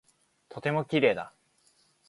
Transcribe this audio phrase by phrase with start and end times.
[0.49, 1.31] とても綺麗だ。